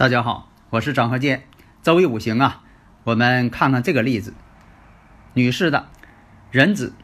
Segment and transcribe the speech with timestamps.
[0.00, 1.42] 大家好，我是张和建。
[1.82, 2.62] 周易五行啊，
[3.04, 4.32] 我们看看这个例子：
[5.34, 5.88] 女士的
[6.50, 6.94] 壬子、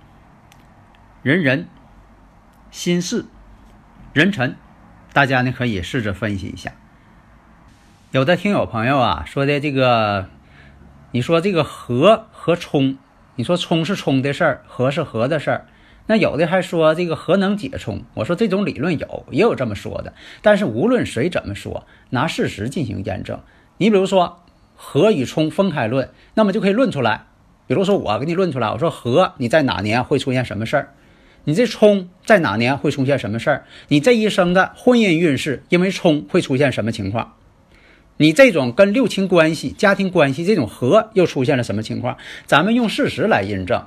[1.22, 1.68] 壬人、
[2.70, 3.26] 辛巳、
[4.14, 4.56] 壬辰，
[5.12, 6.72] 大家呢可以试着分析一下。
[8.12, 10.30] 有的听友朋友啊说的这个，
[11.10, 12.96] 你说这个合和冲，
[13.34, 15.66] 你说冲是冲的事儿，合是合的事儿。
[16.06, 20.12] 那有的还说这个核能解冲，我说这种理论有，也有这么说的。
[20.40, 23.40] 但是无论谁怎么说，拿事实进行验证。
[23.78, 24.42] 你比如说
[24.76, 27.26] 核与冲分开论，那么就可以论出来。
[27.66, 30.94] 比如说我给你论出来，我说核你在哪年会出现什么事儿？
[31.44, 33.64] 你这冲在哪年会出现什么事儿？
[33.88, 37.34] 你这一生的婚姻运势因为冲会出现什么情况？
[38.18, 42.16] 你这种跟六亲关系、家庭关系这种合又出现了什么情况？
[42.46, 43.84] 咱们用事实来印证。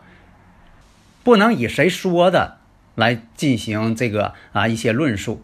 [1.23, 2.57] 不能以谁说的
[2.95, 5.41] 来进行这个啊一些论述，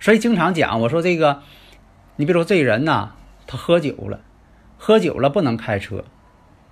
[0.00, 1.42] 所以经常讲我说这个，
[2.16, 3.10] 你比如说这人呐，
[3.46, 4.20] 他喝酒了，
[4.78, 6.04] 喝酒了不能开车，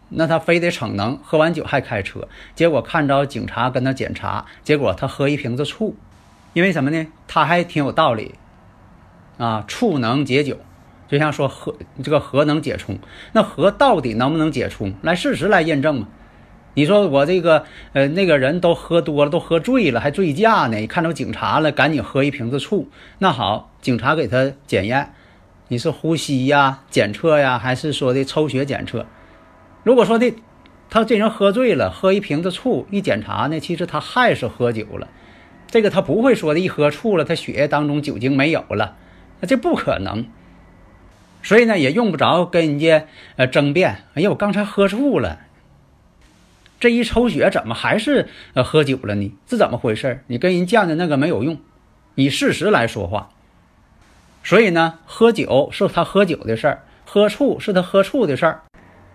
[0.08, 5.96] 那他非得逞能，喝完酒还开车，结果看着警察跟他检查，结果他喝一瓶子醋，
[6.52, 7.06] 因为什么呢？
[7.26, 8.34] 他还挺有道理，
[9.38, 10.58] 啊，醋能解酒，
[11.08, 12.98] 就像说喝这个核能解冲，
[13.32, 14.94] 那核到底能不能解冲？
[15.02, 16.08] 来事实来验证嘛。
[16.74, 20.86] 你说我这个呃那个人都喝多了，都喝醉了，还醉驾呢。
[20.86, 22.88] 看着警察了，赶紧喝一瓶子醋。
[23.18, 25.12] 那好，警察给他检验，
[25.68, 29.04] 你是呼吸呀、检测呀，还是说的抽血检测？
[29.82, 30.32] 如果说的
[30.88, 35.08] 他这人喝醉了，喝一瓶子醋，一检查呢，其实他还是喝酒了。
[35.66, 38.96] 这个他不会说的一喝醋了，他血液当中酒精没有了，
[39.40, 40.26] 那这不可能。
[41.42, 44.04] 所以呢，也用不着跟人家呃争辩。
[44.14, 45.40] 哎呀，我刚才喝醋了。
[46.82, 49.32] 这一抽血怎么还是呃喝酒了呢？
[49.48, 50.24] 是怎么回事？
[50.26, 51.56] 你跟人犟的那个没有用，
[52.16, 53.28] 以事实来说话。
[54.42, 58.62] 所以呢，喝酒是他喝酒的事儿，喝醋是他喝醋的事儿。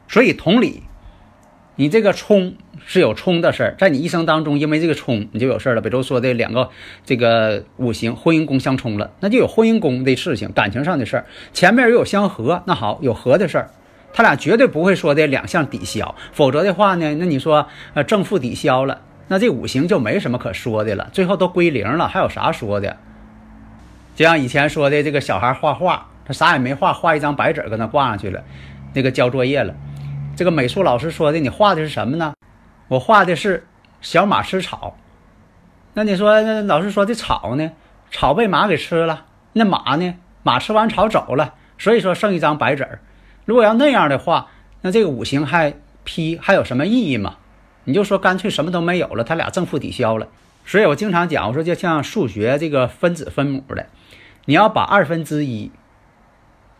[0.07, 0.83] 所以同理，
[1.75, 2.55] 你这个冲
[2.85, 5.81] 是有冲的事儿，在你一生当中，因为这个冲你就有事儿了。
[5.81, 6.69] 比如说这两个
[7.03, 11.25] 这个五行婚姻宫相冲了，那就有婚姻宫的事情，感情上的事儿。
[11.51, 13.69] 前面又有相合，那好，有合的事儿。
[14.13, 22.97] 他俩绝对不会说的两项抵消，否则的话呢，那你说呃正负抵消了，那这五行就没什么可说的了，最后都归零了，还有啥说的？
[24.15, 28.43] 就像以前说的，这个小孩画画，他啥也没画，画一张白纸搁那挂上去了，
[28.93, 29.75] 那个交作业了。
[30.35, 32.33] 这个美术老师说的，你画的是什么呢？
[32.87, 33.67] 我画的是
[34.01, 34.97] 小马吃草。
[35.93, 37.71] 那你说那老师说的草呢？
[38.09, 40.15] 草被马给吃了，那马呢？
[40.43, 42.99] 马吃完草走了，所以说剩一张白纸儿。
[43.47, 44.47] 如果要那样的话，
[44.81, 47.37] 那这个五行还批还有什么意义吗？
[47.85, 50.27] 你就说干脆什么都没有了，他俩正负抵消了。
[50.65, 53.87] 所以我经常讲，我说就像数学这个分子分母的，
[54.43, 55.71] 你要把二分之一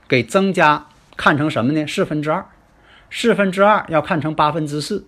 [0.10, 1.88] 给增加看成什么呢？
[1.88, 2.46] 四分之二，
[3.10, 5.08] 四分之二要看成八分之四，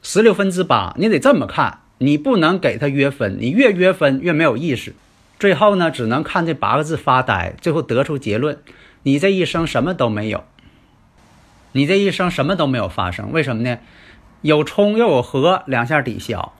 [0.00, 4.94] 十六分之八，你得这么看，你不能给它约分，你越约分越没有意思。
[5.40, 8.60] 最后呢，只能看这八个字发呆，最后得出结论。
[9.06, 10.42] 你这一生什么都没有，
[11.70, 13.78] 你这一生什么都没有发生，为什么呢？
[14.42, 16.52] 有冲又有合，两下抵消，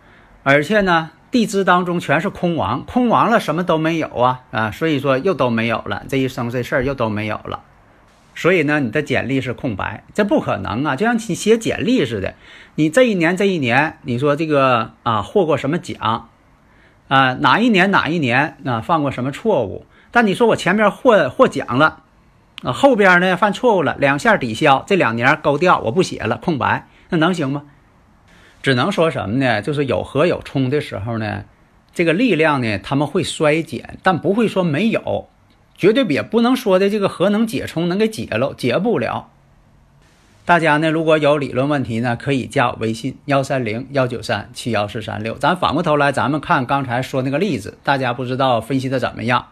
[0.45, 7.65] 而且呢，地支当中全是空亡，空亡了什么都没有啊啊，所以说又都没有了，这一生这事儿又都没有了，
[8.37, 12.37] 所以呢，你的简历是空白，这不可能啊，就像你写简历似的，
[12.77, 16.29] 你这一年这一年，你说这个啊获过什么奖
[17.09, 17.35] 啊？
[17.41, 19.85] 哪一年哪一年啊犯过什么错误？
[20.13, 22.05] 但你说我前面获获奖了。
[22.63, 27.65] 啊，后边呢犯错误了，两下抵消，这两年勾掉，我不写了，空白，那能行吗？
[28.63, 29.61] 只能说什么呢？
[29.63, 31.45] 就是有和有冲的时候呢，
[31.95, 35.29] 这个力量呢他们会衰减，但不会说没有，
[35.77, 39.29] 绝对也不能说的这个和能解冲能给解了，解不了。
[40.45, 45.35] 大家呢如果有理论问题呢，可以加我微信幺三零幺九三七幺四三六。
[45.37, 49.49] 咱反过头来，咱们看刚才说那个例子，大家不知道分析的怎么样？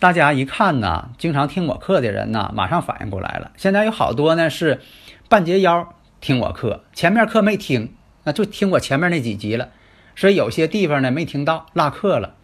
[0.00, 3.52] 大家一看呢，经常听我课的人呢，马上反应过来了。
[3.58, 4.80] 现在有好多呢是
[5.28, 7.92] 半截腰听我课，前面课没听，
[8.24, 9.68] 那就听我前面那几集了，
[10.16, 12.34] 所以有些地方呢没听到，落课了。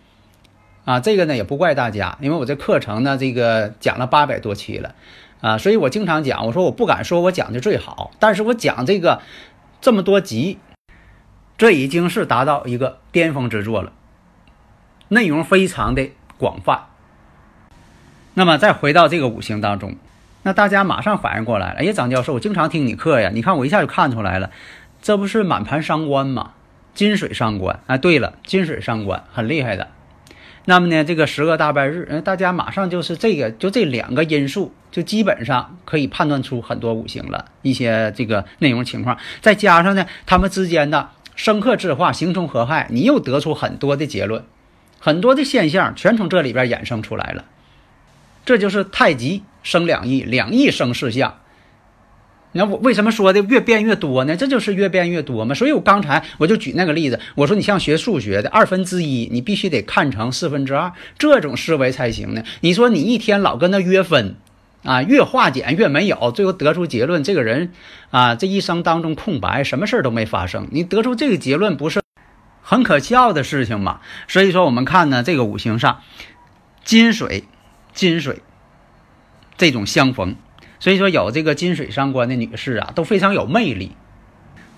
[0.84, 4.94] 啊，这个呢也不怪大家，因为我这课程呢，这个讲了八百多期了，
[5.40, 9.22] 啊，所以我经常讲，我说我不敢说我讲的最好，但是我讲这个
[9.80, 10.58] 这么多集，
[11.56, 13.92] 这已经是达到一个巅峰之作了，
[15.08, 16.88] 内容非常的广泛。
[18.38, 19.96] 那么再回到这个五行当中，
[20.42, 24.50] 那大家马上反应过来了，哎呀，张教授，我经常听你课呀，你看我一下就看出来了，
[25.00, 26.50] 这不是满盘伤官吗？
[26.92, 29.88] 金水伤官，啊，对了，金水伤官很厉害的。
[30.66, 44.44] 那么呢，这个十个大拜日，嗯，大家马上就是这个，就这两个因素，就基本上可以判断出很多五行了一些这个内容情况，再加上呢，他们之间的生克制化、形冲合害，你又得出很多的结论，
[45.00, 47.46] 很多的现象全从这里边衍生出来了。
[48.46, 51.40] 这就是太极生两仪，两仪生四象。
[52.52, 54.34] 那我为什么说的越变越多呢？
[54.34, 55.54] 这就是越变越多嘛。
[55.54, 62.42] 所以我刚才我就举那个例子，我说你像学数学的二分之一，你必须得看成四分之二，这种思维才行呢。
[62.60, 64.36] 你说你一天老跟那约分，
[64.84, 67.72] 啊，越化简越没有，最后得出结论，这个人
[68.10, 70.68] 啊，这一生当中空白，什么事儿都没发生。
[70.70, 72.00] 你得出这个结论，不是
[72.62, 74.00] 很可笑的事情吗？
[74.28, 76.00] 所以说，我们看呢，这个五行上，
[76.84, 77.44] 金水，
[77.96, 78.42] 金水，
[79.56, 80.36] 这种相逢。
[80.78, 83.96] 所以说，有这个金水伤官的女士啊，都非常有魅力，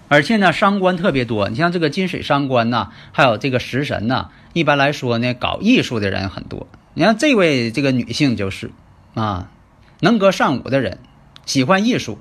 [0.09, 1.49] 而且呢，伤官特别多。
[1.49, 6.69] 你像这个金水伤官呐，还有这个食神呐，一般来说呢，搞艺术的人很多。
[6.95, 8.71] 你看这位这个女性就是
[9.15, 9.51] 啊，
[9.99, 11.01] 能歌善舞的人，
[11.45, 12.21] 喜欢艺术，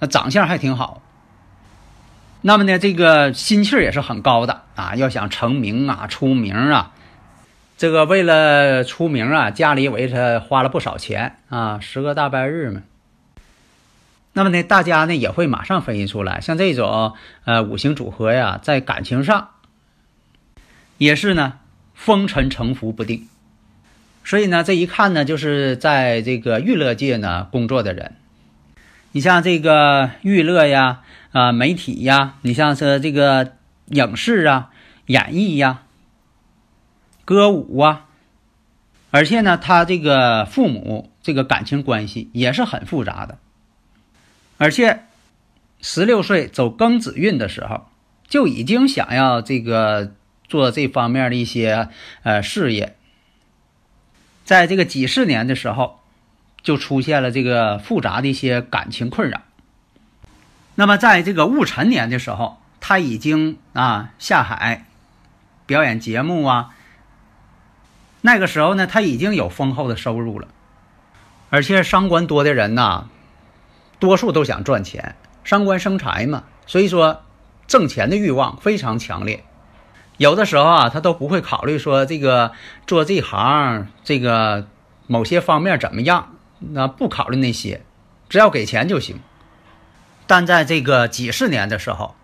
[0.00, 1.00] 那长相还挺好。
[2.40, 6.90] 那么呢，这个心气儿也是很高的啊，要想成名啊、出名啊。
[7.76, 12.82] 这个为了出名啊，家里为他花了不少钱啊，十个大拜日嘛。
[14.32, 19.50] 那么呢，大家呢也会马上分析出来，像这种呃五行组合呀，在感情上
[20.98, 21.54] 也是呢
[21.94, 23.28] 风尘沉浮不定。
[24.24, 28.14] 所以呢，这一看呢，就是在这个娱乐界呢工作的人。
[29.12, 33.52] 你像这个娱乐呀，啊媒体呀，你像是这个
[33.86, 34.70] 影视啊、
[35.06, 35.82] 演艺呀。
[37.24, 38.06] 歌舞啊，
[39.10, 43.38] 而且呢，他这个父母这个感情关系也是很复杂的，
[44.58, 45.04] 而且
[45.80, 47.86] 十六岁走庚子运的时候，
[48.28, 50.12] 就已经想要这个
[50.48, 51.88] 做这方面的一些
[52.24, 52.96] 呃事业，
[54.44, 56.00] 在这个几十年的时候，
[56.62, 59.40] 就出现了这个复杂的一些感情困扰。
[60.74, 64.84] 那么在这个戊辰年的时候，他已经啊下海
[65.64, 66.73] 表演节目啊。
[68.26, 70.48] 那个时候呢，他已经有丰厚的收入了，
[71.50, 73.04] 而且商官多的人呐，
[73.98, 77.20] 多数都想赚钱，商官生财嘛，所以说
[77.66, 79.44] 挣钱的欲望非常强烈。
[80.16, 82.52] 有的时候啊，他都不会考虑说这个
[82.86, 84.68] 做这行这个
[85.06, 87.82] 某些方面怎么样，那不考虑那些，
[88.30, 89.20] 只要给钱就行。
[90.26, 92.14] 但在这个几十年的时候，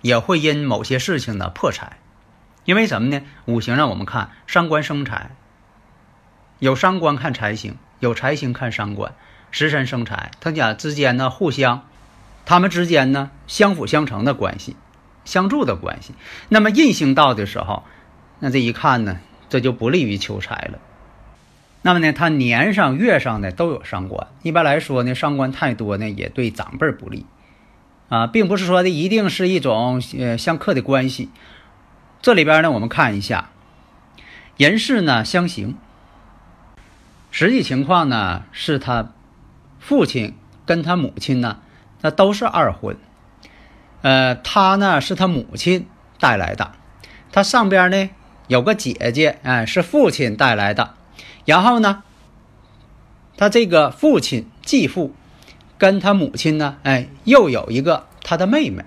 [0.00, 1.98] 也会因某些事情呢破财。
[2.64, 3.22] 因为什么呢？
[3.44, 5.32] 五行让我们看伤官生财，
[6.58, 9.12] 有伤官看财星，有财星看伤官，
[9.50, 11.86] 食神生财，他俩之间呢互相，
[12.46, 14.76] 他们之间呢相辅相成的关系，
[15.26, 16.14] 相助的关系。
[16.48, 17.84] 那么印星到的时候，
[18.38, 19.18] 那这一看呢，
[19.50, 20.78] 这就不利于求财了。
[21.82, 27.26] 那么呢，他年上月上呢都有伤官，一般来说呢，伤官太多呢也对长辈不利，
[28.08, 31.28] 啊，并不是说的一定是一种呃相克的关系。
[32.24, 33.50] 这里边呢，我们看一下，
[34.56, 35.76] 人事呢相刑，
[37.30, 39.12] 实际情况呢是他
[39.78, 41.58] 父亲跟他母亲呢，
[42.00, 42.96] 那都是二婚，
[44.00, 45.86] 呃，他呢是他母亲
[46.18, 46.72] 带来的，
[47.30, 48.08] 他上边呢
[48.46, 50.94] 有个姐姐，哎，是父亲带来的，
[51.44, 52.04] 然后呢，
[53.36, 55.14] 他这个父亲继父
[55.76, 58.82] 跟他母亲呢，哎，又有一个他的妹妹。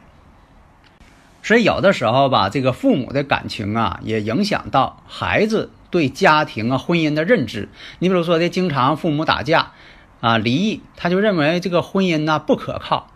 [1.47, 7.69] 所以有的时候吧，这个父母的感情啊，也影响到孩子对家庭啊、婚姻的认知。
[7.99, 9.71] 你比如说，这经常父母打架，
[10.19, 13.09] 啊，离异，他就认为这个婚姻呢不可靠，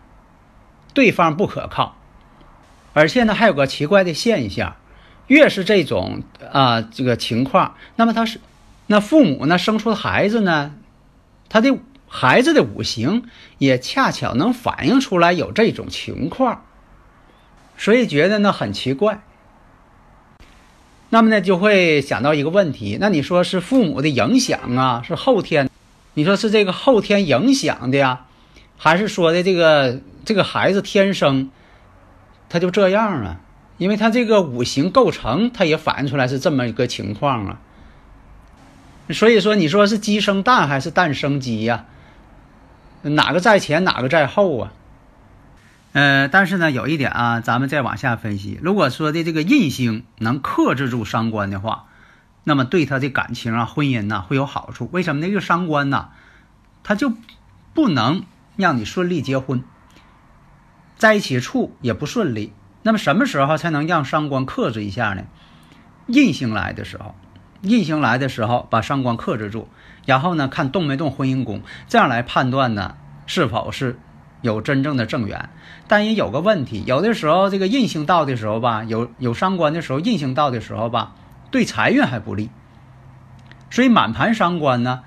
[0.94, 1.94] 对方不可靠。
[2.94, 4.76] 而且呢，还有个奇怪的现象，
[5.26, 8.40] 越是这种啊这个情况，那么他是
[8.86, 10.74] 那父母呢生出的孩子呢，
[11.50, 11.76] 他的
[12.08, 13.24] 孩子的五行
[13.58, 16.64] 也恰巧能反映出来有这种情况。
[17.82, 19.22] 所以觉得呢很奇怪，
[21.10, 25.68] 那么呢就会想到一个问题，那你说是父母的影响啊，是后天，
[26.14, 28.26] 你说是这个后天影响的呀，
[28.78, 31.50] 还是说的这个这个孩子天生
[32.48, 33.40] 他就这样啊？
[33.78, 37.60] 因为他这个五行构成，他也反映出来是这么一个情况啊。
[39.10, 41.86] 所以说，你说是鸡生蛋还是蛋生鸡呀？
[43.02, 44.72] 哪个在前，哪个在后啊？
[45.92, 48.58] 呃，但是呢，有一点啊，咱们再往下分析。
[48.62, 51.84] 如果说的这个印星能克制住伤官的话，
[52.44, 54.88] 那么对他的感情啊、婚姻呐会有好处。
[54.90, 55.28] 为什么呢？
[55.28, 56.08] 这个伤官呐，
[56.82, 57.12] 他就
[57.74, 58.24] 不能
[58.56, 59.62] 让你顺利结婚，
[60.96, 62.54] 在一起处也不顺利。
[62.82, 65.24] 那么什么时候才能让伤官克制一下呢？
[66.06, 67.14] 印星来的时候，
[67.60, 69.68] 印星来的时候把伤官克制住，
[70.06, 72.96] 然后呢看动没动婚姻宫，这样来判断呢
[73.26, 74.00] 是否是。
[74.42, 75.48] 有真正的正缘，
[75.88, 81.14] 但也有个问题，有的时候这个印星到的时候吧，有有伤官的时候，印星到的时候吧，
[81.50, 82.50] 对财运还不利。
[83.70, 85.00] 所以满盘伤官呢，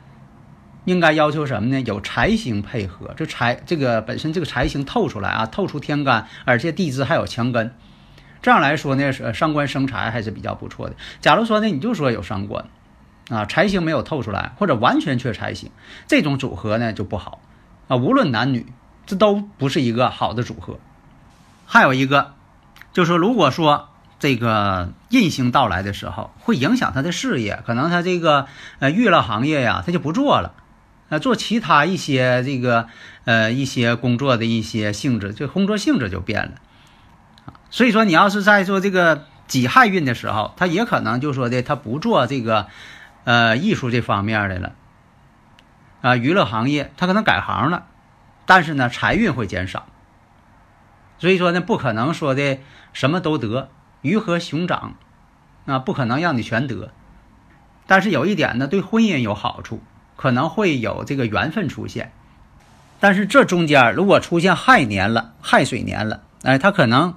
[0.86, 1.82] 应该要求什么呢？
[1.82, 7.76] 有财星配合，这财这个本身这个财星透出来啊，透出天干，而且地支还有强根，
[8.42, 10.96] 这样来说呢，伤官生财还是比较不错的。
[11.20, 12.66] 假如说呢，你就说有伤官，
[13.30, 15.70] 啊，财星没有透出来，或者完全缺财星，
[16.08, 17.42] 这种组合呢就不好
[17.90, 18.66] 啊，无论男女。
[19.06, 20.80] 这都不是一个好的组合。
[21.66, 22.34] 还有一个，
[22.94, 28.48] 就是，如果说这个印星到来的时候，会影响他的事业，可能他这个
[28.80, 30.54] 呃娱乐行业呀，他就不做了，
[31.10, 32.88] 呃，做其他一些这个
[33.26, 36.52] 呃一些工作的一些性质，就工作性质就变了。
[37.70, 42.68] 所以说，你要是在做这个己亥运的时候，他也可能就说的他不做这个
[43.24, 44.74] 呃艺术这方面的了，
[46.02, 47.88] 啊，娱乐行业他可能改行了。
[48.46, 49.88] 但是呢，财运会减少，
[51.18, 52.60] 所以说呢，不可能说的
[52.94, 53.70] 什么都得，
[54.02, 54.96] 鱼和熊掌，
[55.66, 56.92] 啊，不可能让你全得。
[57.88, 59.82] 但是有一点呢，对婚姻有好处，
[60.16, 62.12] 可能会有这个缘分出现。
[63.00, 67.16] 但是这中间如果出现亥年了，亥水年了，哎，他可能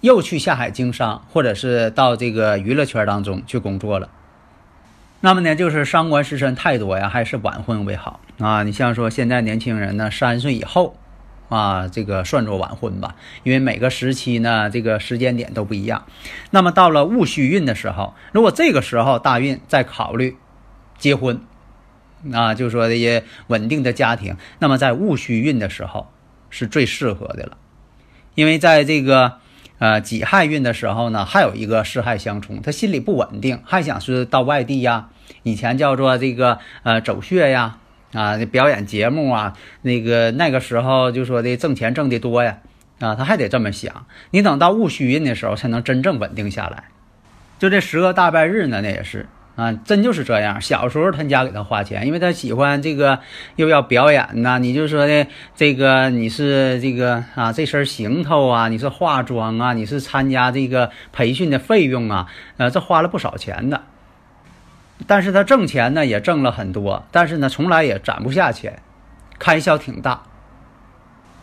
[0.00, 4.10] 又去下海经商，或者是到这个娱乐圈当中去工作了。
[5.22, 8.62] 那么呢，就是伤官食神太多呀，还是晚婚为好啊？
[8.62, 10.96] 你像说现在年轻人呢，三十岁以后，
[11.50, 16.06] 啊，这个算作晚婚吧，因为每个时期呢，这个时间点都不一样。
[16.50, 20.38] 那么到了戊戌运的时候，如果这个时候大运再考虑
[20.96, 21.42] 结婚，
[22.32, 26.10] 啊，就说这些稳定的家庭，那么在戊戌运的时候
[26.48, 27.58] 是最适合的了，
[28.34, 29.34] 因为在这个。
[29.80, 35.08] 呃，己亥运的时候呢，还有一个四亥相冲，他心里不稳定，还想是到外地呀，
[35.42, 37.78] 以前叫做这个呃走穴呀，
[38.12, 42.58] 啊，表演节目啊，那个那个时候就说的挣钱挣的多呀，
[42.98, 44.04] 啊，他还得这么想。
[44.32, 46.84] 你等到戊戌运的时候，才能真正稳定下来。
[47.58, 49.26] 就这十个大拜日呢，那也是。
[49.60, 50.60] 啊，真就是这样。
[50.60, 53.20] 小时候他家给他花钱，因为他喜欢这个，
[53.56, 54.58] 又要表演呐。
[54.58, 62.26] 你就说的这个，你是这个啊，这身行头啊，你是化妆啊，你是参加这个培训的费用啊，
[62.56, 63.82] 呃，这花了不少钱的。
[65.06, 68.80] 但是他挣钱呢，也挣了很多，但是呢，从来也攒不下钱，
[69.38, 70.22] 开销挺大。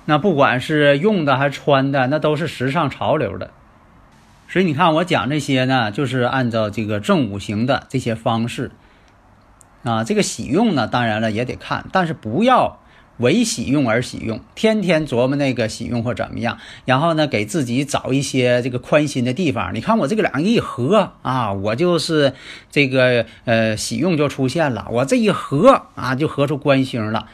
[0.05, 3.51] 那不管是用的还是穿的，那都是时尚潮流的。
[4.49, 8.71] 所以你看，我讲这些呢，就是按照这个正五行的这些方式
[9.83, 10.03] 啊。
[10.03, 12.79] 这个喜用呢，当然了也得看，但是不要
[13.17, 19.75] 为喜用而喜用，天天琢磨那个喜用或怎么样，然后呢给自己找一些这个宽心的地方。
[19.75, 22.33] 你看我这个两个一合啊，我就是
[22.71, 27.27] 这个呃喜用就出现了，我这一合啊就合出官星了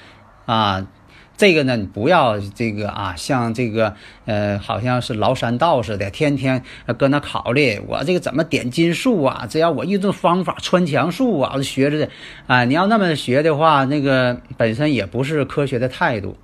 [0.45, 0.87] 啊。
[1.35, 6.63] 这个呢，你不要这个啊，像这个呃，好像是崂山道似的，天天
[6.97, 9.47] 搁那考虑我这个怎么点金术啊？
[9.49, 12.09] 只要我用这方法穿墙术啊，学着的
[12.45, 12.65] 啊。
[12.65, 16.37] 你要那么学的话，那个本身也不是科学的态度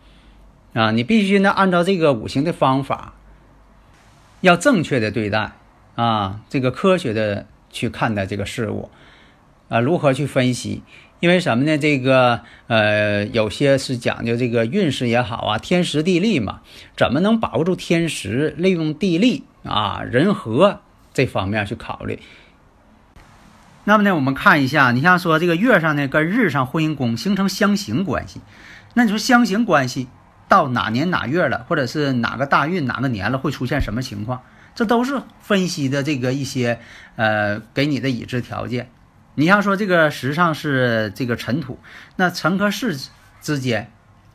[0.74, 0.89] 啊。
[0.89, 3.13] 你必须呢，按照这个五行的方法，
[4.41, 5.51] 要正确的对待
[5.96, 8.89] 啊，这个科学的去看待这个事物
[9.69, 10.81] 啊，如何去分析？
[11.20, 11.78] 因为什么呢？
[11.78, 16.62] 这个呃，有些是讲究这个运势也好啊，天时地利嘛，
[16.96, 20.80] 怎么能把握住天时，利用地利啊，人和
[21.14, 22.20] 这方面去考虑。
[23.84, 28.40] 那么呢，我们看一下，你像说这个月上呢，跟日上婚姻宫形成相刑关系，
[28.94, 30.08] 那你说相刑关系
[30.48, 34.42] 到哪年哪月了，或者是哪个大运哪个年了，会出现什么情况？
[34.74, 36.80] 这都是分析的这个一些
[37.18, 38.90] 呃，给你的已知条件。
[39.39, 41.79] 你像说这个石上是这个尘土，
[42.17, 43.89] 那尘和巳之间，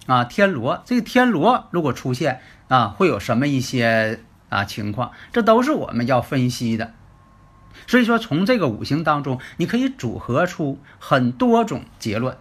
[0.06, 5.12] 啊天罗，这个天罗如果出现啊，会有什么一些啊情况？
[5.30, 6.94] 这都是我们要分析的。
[7.86, 12.38] 所以说，从这个五行当中，你可以组合出很多种结论。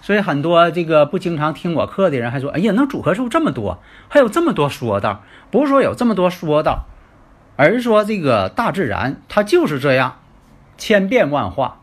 [0.00, 5.22] 所以很多这个不经常听我课的人还说：“哎呀，能组合出这么多，还有这么多说道。”
[5.52, 6.86] 不是说有这么多说道，
[7.56, 10.20] 而是说这个大自然它就是这样，
[10.76, 11.80] 千变万化。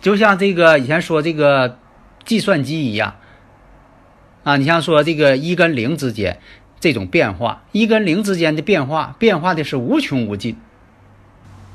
[0.00, 1.78] 就像这个以前说这个
[2.24, 3.16] 计算机一样
[4.44, 6.40] 啊，你像说这个一跟零之间
[6.80, 10.56] 这种变化，一跟零之间的变化，变化的是无穷无尽。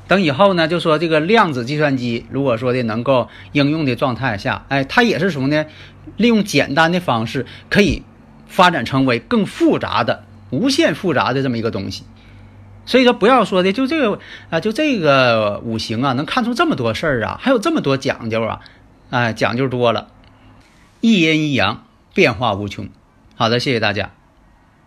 [0.08, 5.66] 等以后呢，就说这个量子计算机，如果说的能够应用的状态下，哎，它也是什么呢？
[6.16, 8.02] 利用简单的方式，可以
[8.46, 12.04] 发展成为更复杂的、无限复杂的这么一个东西。
[12.86, 18.60] 所以说，不要说的就这个啊，就这个五行啊，能看出这么多事儿啊，还有这么多讲究啊，
[19.10, 20.08] 哎，讲究多了，
[21.00, 22.88] 一阴一阳，变化无穷。
[23.34, 24.12] 好的，谢谢大家。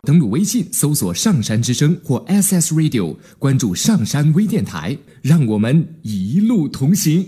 [0.04, 7.28] 登录微信搜索“上山之声”或 “SS Radio”，关注上山微电台，让我们一路同行。